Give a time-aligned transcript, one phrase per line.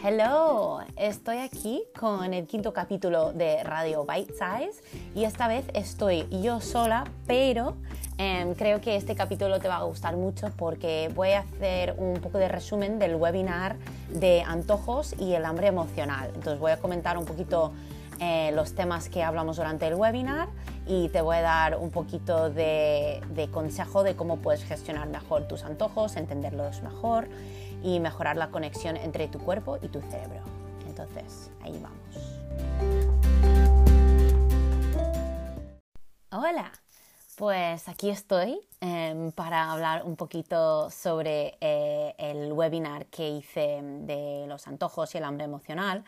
[0.00, 4.80] Hello, estoy aquí con el quinto capítulo de Radio Bite Size
[5.16, 7.74] y esta vez estoy yo sola, pero
[8.16, 12.20] em, creo que este capítulo te va a gustar mucho porque voy a hacer un
[12.20, 13.74] poco de resumen del webinar
[14.08, 16.30] de antojos y el hambre emocional.
[16.32, 17.72] Entonces voy a comentar un poquito
[18.20, 20.48] eh, los temas que hablamos durante el webinar
[20.86, 25.48] y te voy a dar un poquito de, de consejo de cómo puedes gestionar mejor
[25.48, 27.28] tus antojos, entenderlos mejor
[27.82, 30.42] y mejorar la conexión entre tu cuerpo y tu cerebro.
[30.86, 31.98] Entonces, ahí vamos.
[36.30, 36.72] Hola,
[37.36, 44.44] pues aquí estoy em, para hablar un poquito sobre eh, el webinar que hice de
[44.48, 46.04] los antojos y el hambre emocional,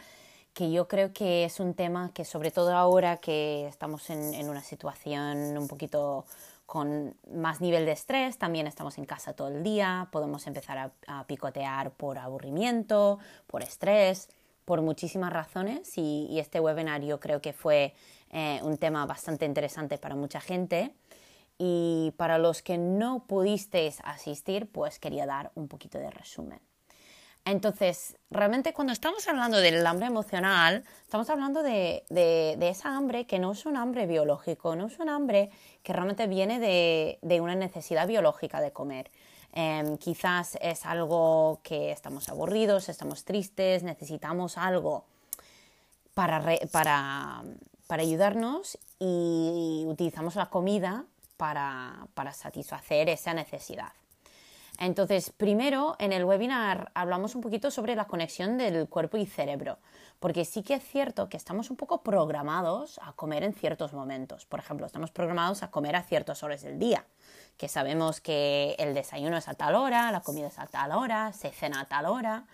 [0.52, 4.62] que yo creo que es un tema que sobre todo ahora que estamos en una
[4.62, 6.27] situación un poquito
[6.70, 11.24] con más nivel de estrés, también estamos en casa todo el día, podemos empezar a,
[11.27, 14.28] picotear por aburrimiento, por estrés,
[14.64, 17.92] por muchísimas razones y, este webinar yo creo que fue
[18.31, 20.94] eh, un tema bastante interesante para mucha gente
[21.59, 26.61] y para los que no pudisteis asistir pues quería dar un poquito de resumen.
[27.44, 32.05] Entonces, realmente cuando estamos hablando del hambre emocional, estamos hablando de,
[32.60, 35.50] esa hambre que no es un hambre biológico, no es un hambre
[35.82, 39.10] que realmente viene de, una necesidad biológica de comer.
[39.52, 45.04] Em, quizás es algo que estamos aburridos, estamos tristes, necesitamos algo
[46.14, 47.42] para, para,
[47.88, 51.04] ayudarnos y utilizamos la comida
[51.36, 53.92] para satisfacer esa necesidad.
[54.81, 59.78] Entonces, primero en el webinar hablamos un poquito sobre la conexión del cuerpo y cerebro,
[60.20, 64.47] porque sí que es cierto que estamos un poco programados a comer en ciertos momentos.
[64.47, 67.05] Por ejemplo, estamos programados a comer a ciertas horas del día,
[67.59, 71.34] que sabemos que el desayuno es a tal hora, la comida es a tal hora,
[71.34, 72.47] se cena a tal hora,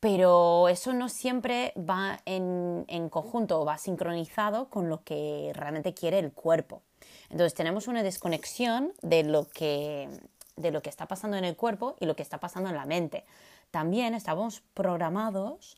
[0.00, 6.32] pero eso no siempre va en, conjunto, va sincronizado con lo que realmente quiere el
[6.32, 6.82] cuerpo.
[7.30, 10.10] Entonces tenemos una desconexión de lo que
[10.56, 12.86] de lo que está pasando en el cuerpo y lo que está pasando en la
[12.86, 13.24] mente.
[13.70, 15.76] También estamos programados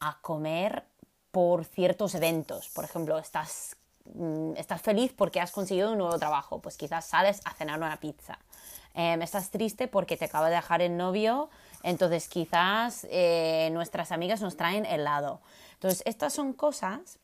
[0.00, 0.84] a comer
[1.30, 2.68] por ciertos eventos.
[2.70, 3.76] Por ejemplo, estás,
[4.14, 8.00] mm, estás feliz porque has conseguido un nuevo trabajo, pues quizás sales a cenar una
[8.00, 8.38] pizza.
[8.94, 11.50] Em, estás triste porque te acaba de dejar el novio,
[11.82, 15.40] entonces quizás eh, nuestras amigas nos traen helado.
[15.74, 17.18] Entonces, estas son cosas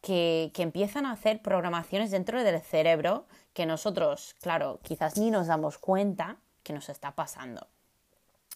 [0.00, 5.46] que, que empiezan a hacer programaciones dentro del cerebro que nosotros, claro, quizás ni nos
[5.46, 7.66] damos cuenta que nos está pasando.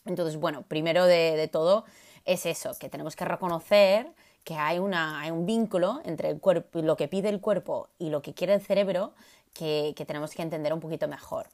[0.05, 1.85] Entonces, bueno, primero de, todo
[2.25, 4.13] es eso, que tenemos que reconocer
[4.45, 8.11] que hay, una, hay, un vínculo entre el cuerpo, lo que pide el cuerpo y
[8.11, 9.15] lo que quiere el cerebro
[9.55, 11.49] que, que tenemos que entender un poquito mejor.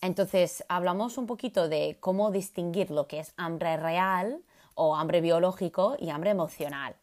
[0.00, 4.42] Entonces, hablamos un poquito de cómo distinguir lo que es hambre real
[4.74, 6.96] o hambre biológico y hambre emocional.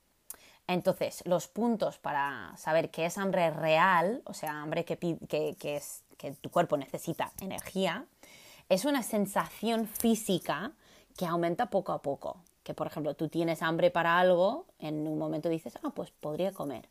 [0.70, 6.04] Entonces, los puntos para saber qué es hambre real, o sea, hambre que, que, es,
[6.16, 8.06] que tu cuerpo necesita energía,
[8.70, 10.74] es una sensación física
[11.18, 12.38] que aumenta poco a poco.
[12.62, 16.52] Que, por ejemplo, tú tienes hambre para algo, en un momento dices, ah, pues podría
[16.52, 16.88] comer.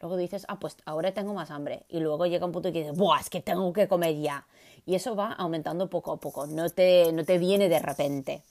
[0.00, 1.84] Luego dices, ah, pues ahora tengo más hambre.
[1.90, 4.46] Y luego llega un punto que dices, ¡buah, es que tengo que comer ya!
[4.86, 8.42] Y eso va aumentando poco a poco, no te, no te viene de repente.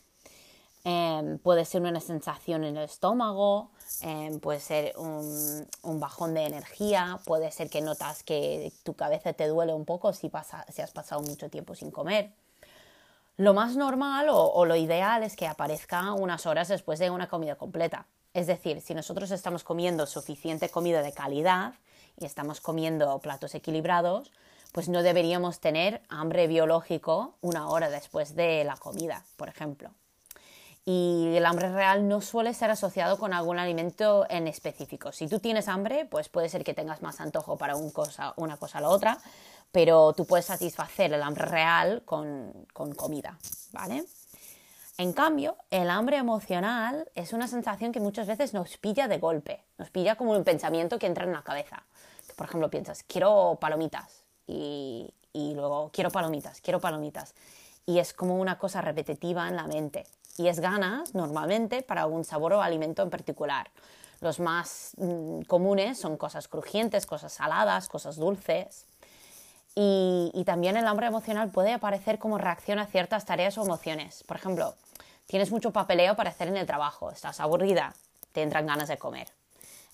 [0.90, 5.68] Em, puede ser una sensación en el estómago, em, puede ser un,
[6.00, 10.32] bajón de energía, puede ser que notas que tu cabeza te duele un poco si,
[10.70, 12.32] si has pasado mucho tiempo sin comer.
[13.36, 17.56] Lo más normal o, lo ideal es que aparezca unas horas después de una comida
[17.58, 18.06] completa.
[18.34, 21.74] Es decir, si nosotros estamos comiendo suficiente comida de calidad
[22.18, 24.32] y estamos comiendo platos equilibrados,
[24.72, 29.92] pues no deberíamos tener hambre biológico una hora después de la comida, por ejemplo
[30.90, 35.12] y el hambre real no suele ser asociado con algún alimento en específico.
[35.12, 38.48] Si tú tienes hambre, pues puede ser que tengas más antojo para una cosa o
[38.80, 39.18] la otra,
[39.74, 43.38] pero tú puedes satisfacer el hambre real con, comida,
[43.74, 44.06] ¿vale?
[44.98, 49.66] En cambio, el hambre emocional es una sensación que muchas veces nos pilla de golpe,
[49.78, 51.84] nos pilla como un pensamiento que entra en la cabeza.
[52.38, 57.36] Por ejemplo, piensas, quiero palomitas y luego quiero palomitas, quiero palomitas.
[57.86, 60.06] Y es como una cosa repetitiva en la mente
[60.38, 63.70] y es ganas normalmente para algún sabor o alimento en particular.
[64.22, 68.86] Los más mm, comunes son cosas crujientes, cosas saladas, cosas dulces.
[69.80, 74.24] Y, también el hambre emocional puede aparecer como reacción a ciertas tareas o emociones.
[74.24, 74.74] Por ejemplo,
[75.28, 77.94] tienes mucho papeleo para hacer en el trabajo, estás aburrida,
[78.32, 79.28] te entran ganas de comer.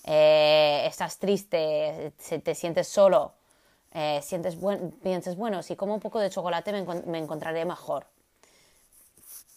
[0.05, 2.13] Eh, estás triste,
[2.43, 3.33] te sientes solo,
[3.93, 4.57] eh, sientes
[5.01, 6.71] piensas, bueno, si como un poco de chocolate
[7.05, 8.05] me encontraré mejor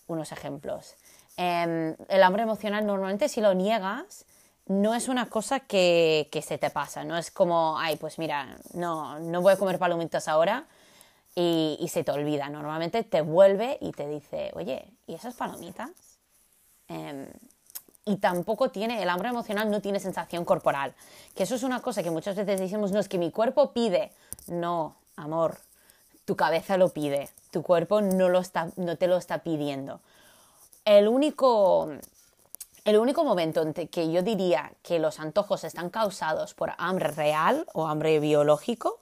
[0.07, 0.97] unos ejemplos.
[1.37, 4.25] Em, el hambre emocional normalmente si lo niegas
[4.67, 9.19] no es una cosa que, se te pasa, no es como, ay, pues mira, no,
[9.21, 10.67] no voy a comer palomitas ahora
[11.35, 12.49] y, se te olvida.
[12.49, 15.91] Normalmente te vuelve y te dice, oye, ¿y esas palomitas?
[16.89, 17.29] Em,
[18.05, 20.95] y tampoco tiene, el hambre emocional no tiene sensación corporal.
[21.35, 24.13] Que eso es una cosa que muchas veces decimos, no es que mi cuerpo pide.
[24.47, 25.59] No, amor,
[26.25, 30.01] tu cabeza lo pide, tu cuerpo no, lo está, no te lo está pidiendo.
[30.85, 31.89] El único,
[32.85, 37.67] el único momento en que yo diría que los antojos están causados por hambre real
[37.73, 39.01] o hambre biológico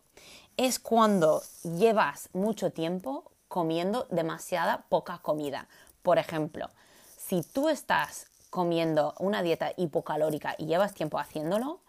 [0.56, 5.66] es cuando llevas mucho tiempo comiendo demasiada poca comida.
[6.04, 6.70] Por ejemplo,
[7.16, 11.80] si tú estás comiendo una dieta hipocalórica y llevas tiempo haciéndolo,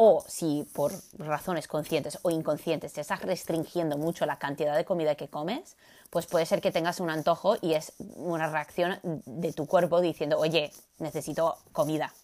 [0.00, 5.16] o si por razones conscientes o inconscientes te estás restringiendo mucho la cantidad de comida
[5.16, 5.76] que comes,
[6.10, 10.38] pues puede ser que tengas un antojo y es una reacción de tu cuerpo diciendo,
[10.38, 12.14] oye, necesito comida.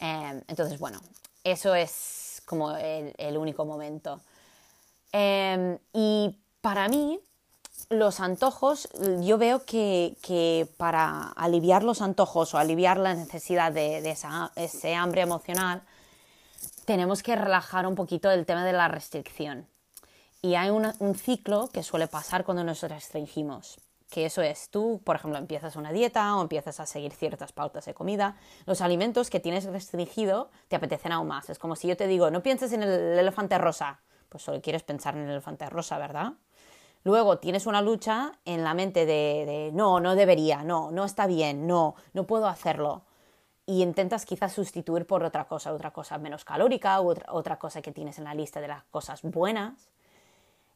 [0.00, 0.98] Em, entonces, bueno,
[1.44, 4.22] eso es como el único momento.
[5.12, 7.20] Em, y para mí,
[7.90, 8.88] los antojos,
[9.20, 14.16] yo veo que, para aliviar los antojos o aliviar la necesidad de,
[14.56, 15.82] ese hambre emocional,
[16.86, 19.66] tenemos que relajar un poquito el tema de la restricción.
[20.40, 23.78] Y hay un ciclo que suele pasar cuando nos restringimos,
[24.10, 27.86] que eso es, tú, por ejemplo, empiezas una dieta o empiezas a seguir ciertas pautas
[27.86, 31.50] de comida, los alimentos que tienes restringido te apetecen aún más.
[31.50, 34.84] Es como si yo te digo, no pienses en el elefante rosa, pues solo quieres
[34.84, 36.34] pensar en el elefante rosa, ¿verdad?
[37.02, 41.66] Luego tienes una lucha en la mente de, no, no debería, no, no está bien,
[41.66, 43.02] no, no puedo hacerlo.
[43.66, 47.82] Y intentas quizás sustituir por otra cosa, otra cosa menos calórica, u otra, otra cosa
[47.82, 49.90] que tienes en la lista de las cosas buenas.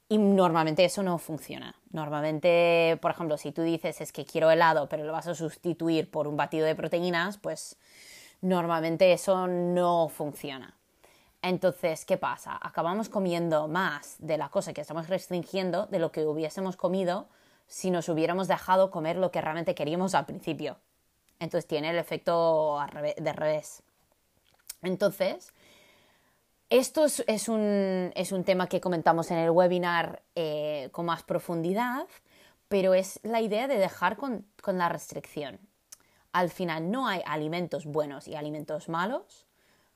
[0.08, 1.76] Y normalmente eso no funciona.
[1.92, 6.10] Normalmente, por ejemplo, si tú dices es que quiero helado, pero lo vas a sustituir
[6.10, 7.78] por un batido de proteínas, pues
[8.40, 10.76] normalmente eso no funciona.
[11.42, 12.58] Entonces, ¿qué pasa?
[12.60, 17.28] Acabamos comiendo más de la cosa que estamos restringiendo de lo que hubiésemos comido
[17.66, 20.76] si nos hubiéramos dejado comer lo que realmente queríamos al principio.
[21.40, 22.78] Entonces tiene el efecto
[23.16, 23.82] de revés.
[24.82, 25.52] Entonces,
[26.68, 28.12] esto es, un,
[28.44, 32.06] tema que comentamos en el webinar eh, con más profundidad,
[32.68, 35.58] pero es la idea de dejar con la restricción.
[36.32, 39.46] Al final no hay alimentos buenos y alimentos malos,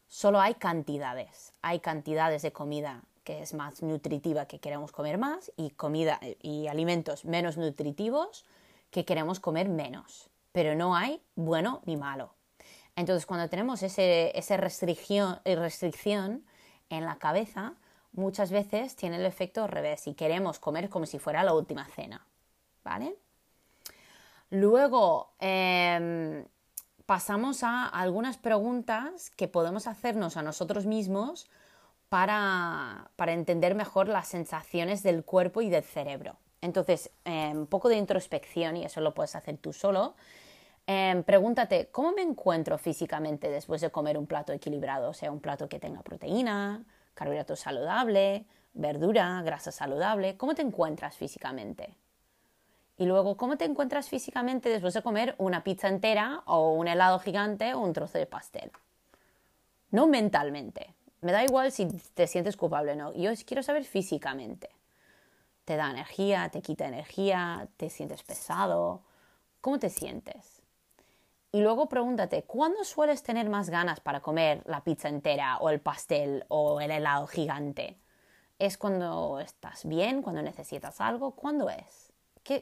[0.08, 1.52] solo hay cantidades.
[1.62, 6.67] Hay cantidades de comida que es más nutritiva que queremos comer más y comida y
[6.67, 8.44] alimentos menos nutritivos
[8.91, 10.29] que queremos comer menos.
[10.55, 12.33] Pero no hay bueno ni malo.
[12.95, 16.45] Entonces, cuando tenemos ese, esa restricción, restricción
[16.91, 17.75] en la cabeza,
[18.12, 21.87] muchas veces tiene el efecto al revés y queremos comer como si fuera la última
[21.89, 22.25] cena.
[22.85, 23.17] ¿Vale?
[24.51, 26.47] Luego, em,
[27.05, 31.51] pasamos a algunas preguntas que podemos hacernos a nosotros mismos
[32.09, 36.37] para, entender mejor las sensaciones del cuerpo y del cerebro.
[36.61, 40.15] Entonces, em, un poco de introspección, y eso lo puedes hacer tú solo.
[40.87, 45.11] Em, pregúntate, ¿cómo me encuentro físicamente después de comer un plato equilibrado?
[45.11, 46.85] O sea, un plato que tenga proteína,
[47.15, 48.45] carbohidrato saludable,
[48.75, 50.37] verdura, grasa saludable.
[50.37, 51.97] ¿Cómo te encuentras físicamente?
[52.97, 57.19] Y luego, ¿cómo te encuentras físicamente después de comer una pizza entera o un helado
[57.19, 58.70] gigante o un trozo de pastel?
[59.91, 60.94] No mentalmente.
[61.23, 63.13] Me da igual si te sientes culpable o no.
[63.15, 64.69] Yo quiero saber físicamente.
[65.65, 66.51] ¿Te da energía?
[66.51, 67.69] ¿Te quita energía?
[67.79, 69.03] ¿Te sientes pesado?
[69.63, 70.54] ¿Cómo te sientes?
[71.55, 75.81] Y luego pregúntate, ¿cuándo sueles tener más ganas para comer la pizza entera o el
[75.81, 77.96] pastel o el helado gigante?
[78.58, 81.37] ¿Es cuando estás bien, cuando necesitas algo?
[81.37, 82.13] ¿Cuándo es?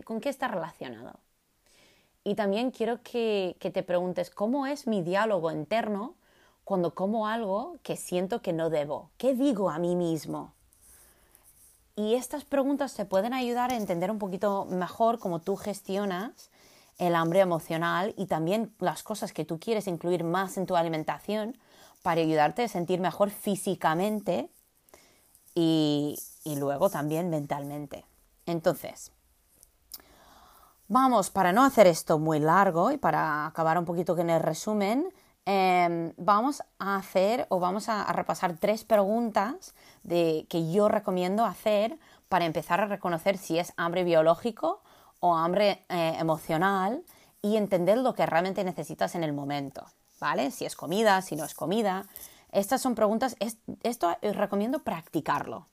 [0.05, 1.19] ¿Con qué está relacionado?
[2.23, 6.15] Y también quiero que, te preguntes cómo es mi diálogo interno
[6.63, 9.11] cuando como algo que siento que no debo.
[9.17, 10.53] ¿Qué digo a mí mismo?
[11.97, 16.51] Y estas preguntas te pueden ayudar a entender un poquito mejor cómo tú gestionas
[17.07, 21.59] el hambre emocional y también las cosas que tú quieres incluir más en tu alimentación
[22.03, 24.49] para ayudarte a sentir mejor físicamente
[25.55, 28.05] y, y luego también mentalmente.
[28.47, 29.13] Entonces,
[30.95, 35.09] Vamos, para no hacer esto muy largo y para acabar un poquito en el resumen,
[35.47, 41.99] em, vamos a hacer o vamos a, repasar tres preguntas de, que yo recomiendo hacer
[42.29, 44.83] para empezar a reconocer si es hambre biológico
[45.23, 47.05] o hambre eh, emocional
[47.41, 49.87] y entender lo que realmente necesitas en el momento,
[50.19, 50.51] ¿vale?
[50.51, 52.07] Si es comida, si no es comida.
[52.51, 53.37] Estas son preguntas,
[53.83, 55.69] esto recomiendo practicarlo.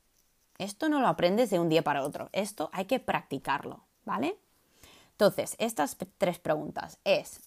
[0.59, 4.37] Esto no lo aprendes de un día para otro, esto hay que practicarlo, ¿vale?
[5.11, 7.39] Entonces, estas tres preguntas es,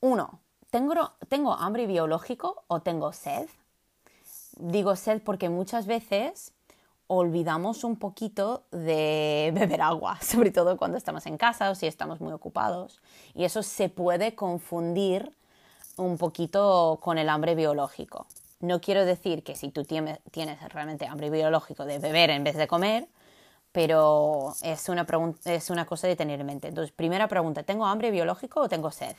[0.00, 3.48] Uno, ¿tengo, ¿tengo hambre biológico o tengo sed?
[4.56, 6.52] Digo sed porque muchas veces
[7.14, 12.20] olvidamos un poquito de beber agua, sobre todo cuando estamos en casa o si estamos
[12.20, 13.00] muy ocupados.
[13.34, 15.32] Y eso se puede confundir
[15.96, 18.26] un poquito con el hambre biológico.
[18.60, 20.20] No quiero decir que si tú tienes
[20.72, 23.08] realmente hambre biológico de beber en vez de comer,
[23.72, 25.06] pero es una,
[25.46, 26.68] es una cosa de tener en mente.
[26.68, 29.16] Entonces, primera pregunta, ¿tengo hambre biológico o tengo sed?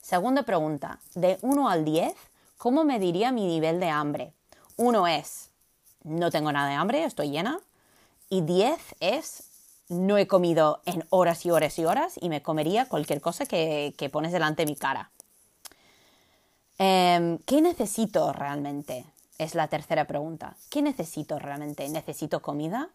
[0.00, 2.12] Segunda pregunta, de 1 al 10,
[2.58, 4.34] ¿cómo me diría mi nivel de hambre?
[4.76, 5.50] 1 es,
[6.04, 7.58] no tengo nada de hambre, estoy llena.
[8.28, 9.44] Y 10 es,
[9.88, 13.94] no he comido en horas y horas y horas y me comería cualquier cosa que,
[13.98, 15.10] que pones delante de mi cara.
[16.78, 19.04] Em, ¿Qué necesito realmente?
[19.38, 20.56] Es la tercera pregunta.
[20.70, 21.88] ¿Qué necesito realmente?
[21.88, 22.90] ¿Necesito comida?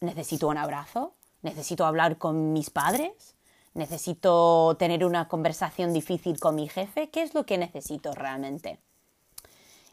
[0.00, 1.14] ¿Necesito un abrazo?
[1.42, 3.34] ¿Necesito hablar con mis padres?
[3.74, 7.10] ¿Necesito tener una conversación difícil con mi jefe?
[7.10, 8.78] ¿Qué es lo que necesito realmente?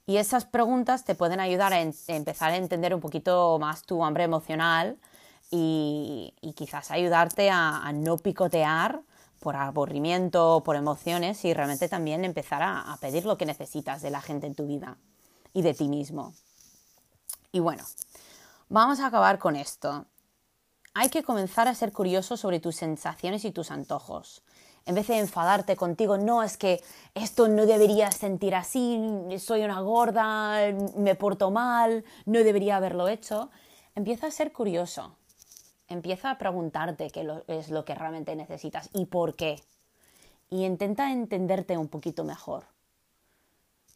[0.09, 4.23] Y esas preguntas te pueden ayudar a, empezar a entender un poquito más tu hambre
[4.23, 4.97] emocional
[5.51, 9.01] y, quizás ayudarte a, no picotear
[9.41, 14.09] por aburrimiento, por emociones y realmente también empezar a, a pedir lo que necesitas de
[14.09, 14.97] la gente en tu vida
[15.51, 16.33] y de ti mismo.
[17.51, 17.83] Y bueno,
[18.69, 20.05] vamos a acabar con esto.
[20.93, 24.41] Hay que comenzar a ser curioso sobre tus sensaciones y tus antojos
[24.87, 26.81] en vez de enfadarte contigo, no es que
[27.13, 28.97] esto no debería sentir así,
[29.37, 33.51] soy una gorda, me porto mal, no debería haberlo hecho,
[33.95, 35.15] empieza a ser curioso.
[35.89, 39.61] Empieza a preguntarte qué es lo que realmente necesitas y por qué.
[40.49, 42.65] Y intenta entenderte un poquito mejor.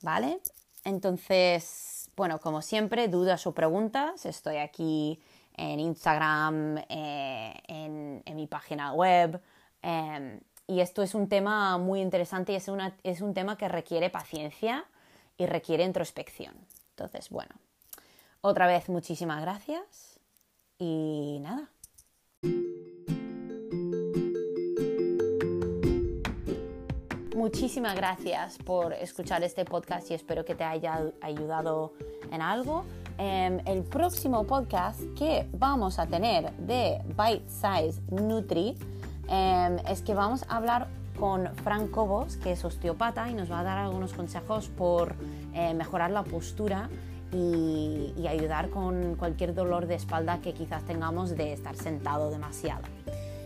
[0.02, 0.42] ¿Vale?
[0.84, 5.22] Entonces, bueno, como siempre, dudas o preguntas, estoy aquí
[5.56, 9.42] en Instagram, eh, en, mi página web.
[9.82, 10.40] Em,
[10.72, 12.72] y esto es un tema muy interesante y es,
[13.04, 14.86] es un tema que requiere paciencia
[15.38, 16.54] y requiere introspección.
[16.92, 17.54] Entonces, bueno,
[18.40, 20.18] otra vez muchísimas gracias
[20.80, 21.68] y nada.
[27.36, 31.92] Muchísimas gracias por escuchar este podcast y espero que te haya ayudado
[32.32, 32.86] en algo.
[33.18, 38.78] Em, el próximo podcast que vamos a tener de Bite Size Nutri
[39.32, 43.62] Em, es que vamos a hablar con Frank Cobos, que es osteopata y nos va
[43.62, 45.16] a dar algunos consejos por
[45.54, 46.90] eh, mejorar la postura
[47.32, 52.82] y, ayudar con cualquier dolor de espalda que quizás tengamos de estar sentado demasiado.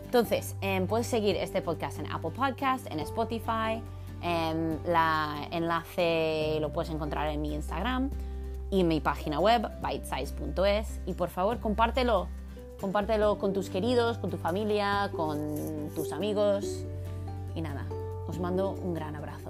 [0.06, 3.82] Entonces, em, puedes seguir este podcast en Apple Podcast, en Spotify,
[4.22, 8.10] el em, enlace lo puedes encontrar en mi Instagram
[8.72, 11.00] y en mi página web, bitesize.es.
[11.06, 12.28] Y por favor, compártelo
[12.86, 16.86] Compártelo con tus queridos, con tu familia, con tus amigos.
[17.56, 17.88] Y nada,
[18.28, 19.45] os mando un gran abrazo.